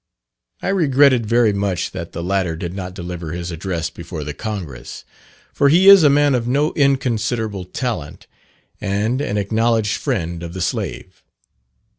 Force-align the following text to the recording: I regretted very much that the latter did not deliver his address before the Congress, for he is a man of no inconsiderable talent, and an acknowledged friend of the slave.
I 0.63 0.69
regretted 0.69 1.27
very 1.27 1.53
much 1.53 1.91
that 1.91 2.11
the 2.11 2.23
latter 2.23 2.55
did 2.55 2.73
not 2.73 2.95
deliver 2.95 3.33
his 3.33 3.51
address 3.51 3.91
before 3.91 4.23
the 4.23 4.33
Congress, 4.33 5.05
for 5.53 5.69
he 5.69 5.87
is 5.89 6.01
a 6.01 6.09
man 6.09 6.33
of 6.33 6.47
no 6.47 6.73
inconsiderable 6.73 7.65
talent, 7.65 8.25
and 8.81 9.21
an 9.21 9.37
acknowledged 9.37 9.95
friend 9.97 10.41
of 10.41 10.53
the 10.55 10.61
slave. 10.61 11.21